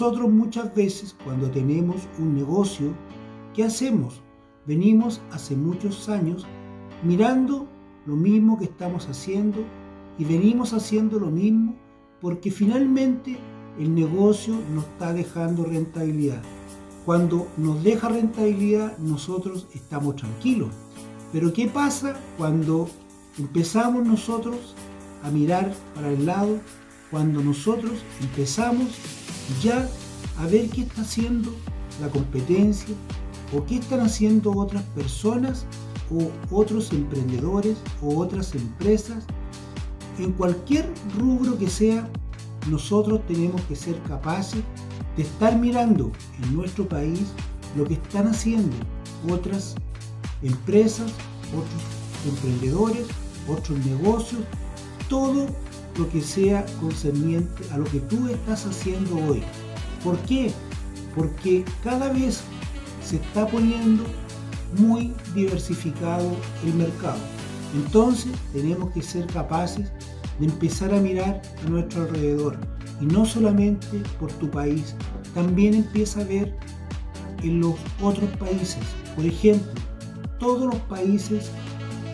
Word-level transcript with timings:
Nosotros 0.00 0.28
muchas 0.28 0.74
veces 0.74 1.14
cuando 1.22 1.48
tenemos 1.52 2.08
un 2.18 2.34
negocio, 2.34 2.92
¿qué 3.54 3.62
hacemos? 3.62 4.22
Venimos 4.66 5.20
hace 5.30 5.54
muchos 5.54 6.08
años 6.08 6.44
mirando 7.04 7.68
lo 8.04 8.16
mismo 8.16 8.58
que 8.58 8.64
estamos 8.64 9.08
haciendo 9.08 9.60
y 10.18 10.24
venimos 10.24 10.72
haciendo 10.72 11.20
lo 11.20 11.28
mismo 11.28 11.76
porque 12.20 12.50
finalmente 12.50 13.38
el 13.78 13.94
negocio 13.94 14.56
nos 14.74 14.84
está 14.84 15.12
dejando 15.12 15.62
rentabilidad. 15.62 16.42
Cuando 17.06 17.46
nos 17.56 17.80
deja 17.84 18.08
rentabilidad 18.08 18.98
nosotros 18.98 19.68
estamos 19.74 20.16
tranquilos. 20.16 20.70
Pero 21.32 21.52
¿qué 21.52 21.68
pasa 21.68 22.16
cuando 22.36 22.88
empezamos 23.38 24.04
nosotros 24.04 24.74
a 25.22 25.30
mirar 25.30 25.72
para 25.94 26.10
el 26.10 26.26
lado? 26.26 26.58
Cuando 27.12 27.44
nosotros 27.44 27.92
empezamos 28.20 28.88
ya 29.62 29.88
a 30.38 30.46
ver 30.46 30.68
qué 30.70 30.82
está 30.82 31.02
haciendo 31.02 31.54
la 32.00 32.08
competencia 32.08 32.94
o 33.56 33.64
qué 33.64 33.76
están 33.76 34.00
haciendo 34.00 34.52
otras 34.52 34.82
personas 34.94 35.66
o 36.10 36.30
otros 36.54 36.92
emprendedores 36.92 37.76
o 38.02 38.18
otras 38.18 38.54
empresas. 38.54 39.24
En 40.18 40.32
cualquier 40.32 40.88
rubro 41.18 41.58
que 41.58 41.68
sea, 41.68 42.08
nosotros 42.70 43.20
tenemos 43.26 43.60
que 43.62 43.76
ser 43.76 44.00
capaces 44.02 44.62
de 45.16 45.22
estar 45.22 45.58
mirando 45.58 46.10
en 46.42 46.56
nuestro 46.56 46.88
país 46.88 47.32
lo 47.76 47.84
que 47.84 47.94
están 47.94 48.28
haciendo 48.28 48.74
otras 49.30 49.74
empresas, 50.42 51.10
otros 51.50 51.82
emprendedores, 52.26 53.06
otros 53.48 53.78
negocios, 53.84 54.42
todo 55.08 55.46
lo 55.98 56.08
que 56.10 56.20
sea 56.20 56.64
concerniente 56.80 57.64
a 57.72 57.78
lo 57.78 57.84
que 57.84 58.00
tú 58.00 58.28
estás 58.28 58.66
haciendo 58.66 59.16
hoy. 59.26 59.42
¿Por 60.02 60.18
qué? 60.20 60.52
Porque 61.14 61.64
cada 61.82 62.12
vez 62.12 62.40
se 63.02 63.16
está 63.16 63.46
poniendo 63.46 64.04
muy 64.78 65.12
diversificado 65.34 66.36
el 66.64 66.74
mercado. 66.74 67.18
Entonces 67.74 68.32
tenemos 68.52 68.92
que 68.92 69.02
ser 69.02 69.26
capaces 69.26 69.90
de 70.38 70.46
empezar 70.46 70.92
a 70.92 71.00
mirar 71.00 71.40
a 71.64 71.68
nuestro 71.68 72.02
alrededor. 72.02 72.56
Y 73.00 73.06
no 73.06 73.24
solamente 73.24 74.02
por 74.18 74.32
tu 74.32 74.50
país, 74.50 74.94
también 75.34 75.74
empieza 75.74 76.20
a 76.20 76.24
ver 76.24 76.56
en 77.42 77.60
los 77.60 77.74
otros 78.00 78.30
países. 78.38 78.78
Por 79.16 79.24
ejemplo, 79.24 79.72
todos 80.38 80.72
los 80.72 80.82
países 80.82 81.50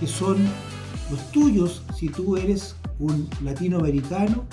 que 0.00 0.06
son 0.06 0.36
los 1.10 1.20
tuyos, 1.32 1.82
si 1.96 2.08
tú 2.08 2.36
eres 2.36 2.76
un 2.98 3.28
latinoamericano, 3.42 4.44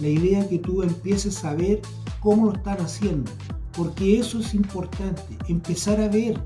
la 0.00 0.08
idea 0.08 0.40
es 0.40 0.46
que 0.46 0.58
tú 0.58 0.82
empieces 0.82 1.44
a 1.44 1.54
ver 1.54 1.80
cómo 2.20 2.46
lo 2.46 2.52
están 2.52 2.80
haciendo, 2.80 3.30
porque 3.76 4.18
eso 4.18 4.40
es 4.40 4.54
importante, 4.54 5.22
empezar 5.48 6.00
a 6.00 6.08
ver 6.08 6.40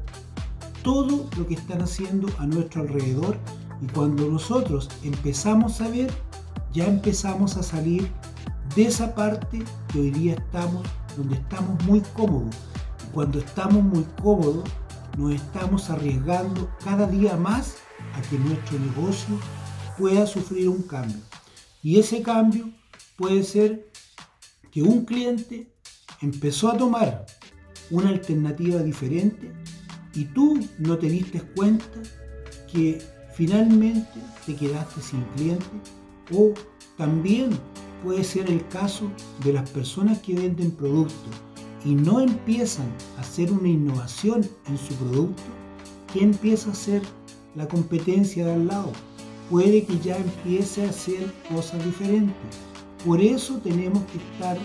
todo 0.83 1.29
lo 1.37 1.47
que 1.47 1.55
están 1.55 1.83
haciendo 1.83 2.29
a 2.39 2.47
nuestro 2.47 2.83
alrededor 2.83 3.39
y 3.83 3.87
cuando 3.89 4.29
nosotros 4.29 4.89
empezamos 5.03 5.81
a 5.81 5.89
ver, 5.89 6.11
ya 6.73 6.87
empezamos 6.87 7.57
a 7.57 7.63
salir 7.63 8.11
de 8.75 8.87
esa 8.87 9.15
parte 9.15 9.63
que 9.93 10.01
hoy 10.01 10.11
día 10.11 10.35
estamos, 10.35 10.87
donde 11.17 11.37
estamos 11.37 11.83
muy 11.85 12.01
cómodos. 12.15 12.55
Y 13.07 13.13
cuando 13.13 13.39
estamos 13.39 13.83
muy 13.83 14.05
cómodos, 14.23 14.65
nos 15.17 15.33
estamos 15.33 15.91
arriesgando 15.91 16.71
cada 16.85 17.07
día 17.07 17.37
más 17.37 17.77
a 18.15 18.23
que 18.23 18.39
nuestro 18.39 18.79
negocio 18.79 19.39
pueda 19.99 20.27
sufrir 20.27 20.69
un 20.69 20.83
cambio. 20.83 21.21
Y 21.83 21.99
ese 21.99 22.23
cambio 22.23 22.71
puede 23.17 23.43
ser 23.43 23.91
que 24.71 24.83
un 24.83 25.05
cliente 25.05 25.73
empezó 26.21 26.71
a 26.71 26.77
tomar 26.77 27.27
una 27.91 28.11
alternativa 28.11 28.83
diferente 28.83 29.53
y 30.15 30.25
tú 30.25 30.59
no 30.79 30.99
te 30.99 31.09
diste 31.09 31.41
cuenta 31.41 32.03
que 32.71 32.99
finalmente 33.35 34.21
te 34.45 34.55
quedaste 34.57 35.01
sin 35.01 35.23
cliente 35.37 35.67
o 36.33 36.53
también 36.97 37.51
puede 38.03 38.25
ser 38.25 38.51
el 38.51 38.67
caso 38.69 39.11
de 39.45 39.53
las 39.53 39.69
personas 39.71 40.19
que 40.19 40.35
venden 40.35 40.73
productos 40.73 41.46
y 41.87 41.95
no 41.95 42.21
empiezan 42.21 42.93
a 43.17 43.23
hacer 43.23 43.51
una 43.51 43.69
innovación 43.69 44.47
en 44.69 44.77
su 44.77 44.95
producto, 44.97 45.43
¿qué 46.13 46.23
empieza 46.23 46.69
a 46.69 46.73
hacer 46.73 47.03
la 47.55 47.67
competencia 47.67 48.45
de 48.45 48.53
al 48.53 48.67
lado? 48.67 48.93
puede 49.51 49.85
que 49.85 49.99
ya 50.01 50.17
empiece 50.17 50.87
a 50.87 50.91
hacer 50.91 51.33
cosas 51.53 51.85
diferentes. 51.85 52.35
Por 53.05 53.21
eso 53.21 53.59
tenemos 53.59 54.03
que 54.05 54.19
estar 54.19 54.59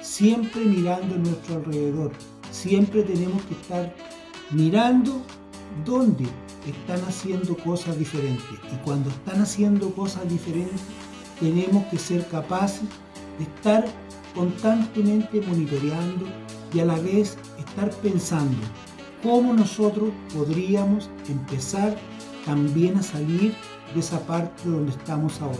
siempre 0.00 0.64
mirando 0.64 1.14
a 1.14 1.18
nuestro 1.18 1.56
alrededor. 1.56 2.12
Siempre 2.50 3.02
tenemos 3.02 3.42
que 3.44 3.54
estar 3.54 3.94
mirando 4.50 5.20
dónde 5.84 6.26
están 6.66 7.00
haciendo 7.08 7.56
cosas 7.56 7.98
diferentes. 7.98 8.44
Y 8.72 8.76
cuando 8.84 9.10
están 9.10 9.40
haciendo 9.40 9.90
cosas 9.90 10.28
diferentes, 10.28 10.80
tenemos 11.40 11.84
que 11.86 11.98
ser 11.98 12.26
capaces 12.28 12.88
de 13.38 13.44
estar 13.44 13.84
constantemente 14.34 15.40
monitoreando 15.40 16.26
y 16.72 16.80
a 16.80 16.84
la 16.84 16.98
vez 16.98 17.36
estar 17.58 17.90
pensando 18.02 18.56
cómo 19.22 19.52
nosotros 19.52 20.10
podríamos 20.34 21.10
empezar 21.28 21.96
también 22.44 22.96
a 22.96 23.02
salir 23.02 23.54
de 23.94 24.00
esa 24.00 24.20
parte 24.26 24.68
donde 24.68 24.92
estamos 24.92 25.40
ahora. 25.40 25.58